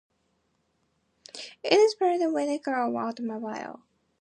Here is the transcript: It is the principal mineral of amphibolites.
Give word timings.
It 1.61 1.73
is 1.73 1.91
the 1.93 1.97
principal 1.99 2.33
mineral 2.33 2.97
of 2.97 3.15
amphibolites. 3.19 3.81